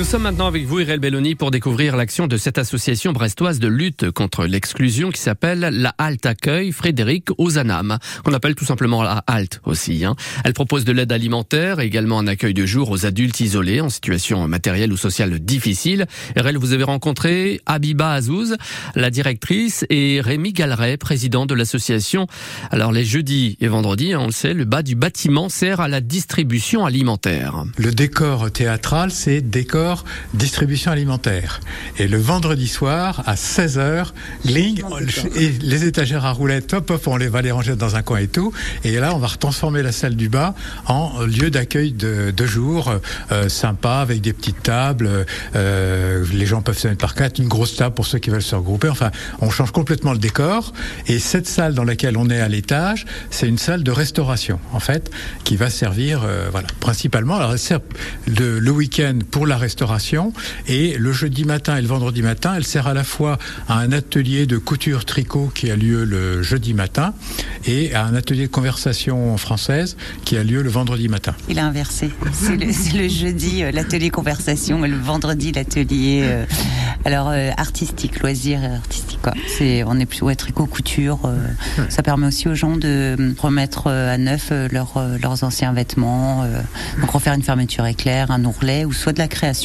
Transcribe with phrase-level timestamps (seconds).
[0.00, 3.68] Nous sommes maintenant avec vous, Irel Belloni, pour découvrir l'action de cette association brestoise de
[3.68, 9.22] lutte contre l'exclusion qui s'appelle la Halte Accueil Frédéric Ozanam, qu'on appelle tout simplement la
[9.26, 10.06] Halte aussi.
[10.06, 10.16] Hein.
[10.42, 13.90] Elle propose de l'aide alimentaire et également un accueil de jour aux adultes isolés en
[13.90, 16.06] situation matérielle ou sociale difficile.
[16.34, 18.56] Irel, vous avez rencontré Abiba Azouz,
[18.94, 22.26] la directrice, et Rémi Galeret, président de l'association.
[22.70, 25.88] Alors les jeudis et vendredis, hein, on le sait, le bas du bâtiment sert à
[25.88, 27.64] la distribution alimentaire.
[27.76, 29.89] Le décor théâtral, c'est décor
[30.34, 31.60] distribution alimentaire.
[31.98, 34.08] Et le vendredi soir, à 16h,
[34.46, 34.82] Gling,
[35.36, 38.18] et les étagères à roulettes, hop, hop, on les va les ranger dans un coin
[38.18, 38.52] et tout.
[38.84, 40.54] Et là, on va transformer la salle du bas
[40.86, 42.92] en lieu d'accueil de, de, jour,
[43.32, 45.26] euh, sympa, avec des petites tables.
[45.56, 48.42] Euh, les gens peuvent se mettre par quatre, une grosse table pour ceux qui veulent
[48.42, 48.88] se regrouper.
[48.88, 50.72] Enfin, on change complètement le décor.
[51.06, 54.80] Et cette salle dans laquelle on est à l'étage, c'est une salle de restauration, en
[54.80, 55.10] fait,
[55.44, 57.54] qui va servir, euh, voilà, principalement, alors,
[58.26, 59.79] le, le week-end pour la restauration
[60.66, 63.92] Et le jeudi matin et le vendredi matin, elle sert à la fois à un
[63.92, 67.14] atelier de couture tricot qui a lieu le jeudi matin
[67.66, 71.34] et à un atelier de conversation française qui a lieu le vendredi matin.
[71.48, 72.10] Il a inversé.
[72.32, 76.44] C'est le, jeudi euh, l'atelier conversation et le vendredi l'atelier euh,
[77.04, 79.18] alors euh, artistique, loisir artistique.
[79.58, 81.20] C'est on est plus ouais, tricot couture.
[81.88, 86.44] ça permet aussi aux gens de remettre à neuf leurs anciens vêtements,
[87.00, 89.59] donc refaire une fermeture éclair, un ourlet ou soit de la création.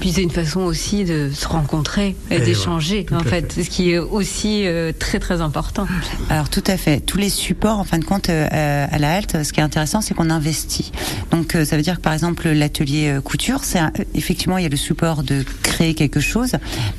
[0.00, 3.98] Puis c'est une façon aussi de se rencontrer et, d'échanger, en fait, ce qui est
[3.98, 5.86] aussi euh, très très important.
[6.30, 7.00] Alors tout à fait.
[7.00, 10.00] Tous les supports, en fin de compte, euh, à la halte, ce qui est intéressant,
[10.00, 10.92] c'est qu'on investit.
[11.30, 13.80] Donc euh, ça veut dire que par exemple l'atelier couture, c'est
[14.14, 16.52] effectivement il y a le support de créer quelque chose,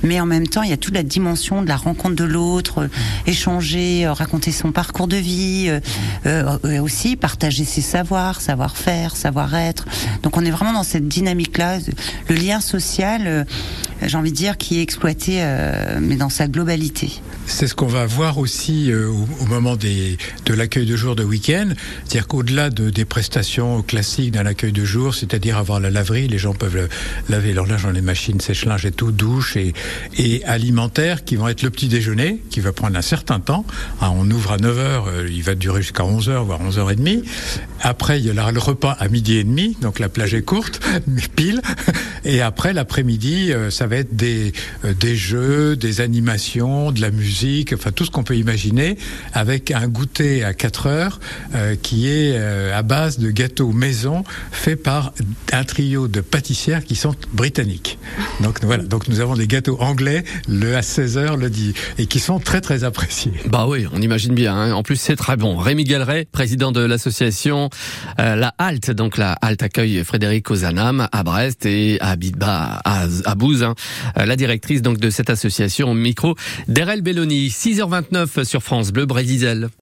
[0.04, 2.90] mais en même temps il y a toute la dimension de la rencontre de l'autre,
[3.26, 5.72] échanger, raconter son parcours de vie,
[6.82, 9.86] aussi partager ses savoirs, savoir-faire, savoir-être.
[10.24, 11.80] Donc on est vraiment dans cette dynamique-là
[12.30, 13.44] le lien social, euh,
[14.02, 17.12] j'ai envie de dire, qui est exploité, euh, mais dans sa globalité.
[17.46, 21.24] C'est ce qu'on va voir aussi euh, au, moment des, de l'accueil de jour de
[21.24, 21.70] week-end,
[22.04, 26.38] c'est-à-dire qu'au-delà de, des prestations classiques d'un accueil de jour, c'est-à-dire avoir la laverie, les
[26.38, 26.90] gens peuvent
[27.30, 29.74] laver leur linge dans les machines sèche-linge et tout, douche et,
[30.18, 33.66] et alimentaire, qui vont être le petit déjeuner, qui va prendre un certain temps.
[34.02, 37.24] Ah, on ouvre à 9h, il va durer jusqu'à 11h, voire 11h30.
[37.82, 40.82] Après, il y a le repas à midi et demi, donc la plage est courte,
[41.08, 41.62] mais pile.
[42.26, 44.54] Et après, l'après-midi, euh, ça va être des,
[44.86, 48.98] euh, des jeux, des animations, de la musique, enfin tout ce qu'on peut imaginer,
[49.34, 51.20] avec un goûter à 4 heures
[51.56, 55.14] euh, qui est à base de gâteaux maison faits par
[55.52, 57.98] un trio de pâtissières qui sont britanniques.
[58.42, 62.06] Donc voilà, donc nous avons des gâteaux anglais le à 16 heures le dit et
[62.06, 63.34] qui sont très très appréciés.
[63.48, 64.56] Bah oui, on imagine bien.
[64.56, 64.74] Hein.
[64.74, 65.58] En plus, c'est très bon.
[65.58, 67.70] Rémi Galeret, président de l'association
[68.18, 73.64] La Halte, donc la Halte accueille Frédéric Ozanam à Brest et à Bidba à, Bouze,
[73.64, 73.76] hein.
[74.18, 76.36] euh, la directrice donc de cette association micro
[76.68, 77.48] d'Erel Belloni.
[77.48, 79.70] 6h29 sur France Bleu Brésil.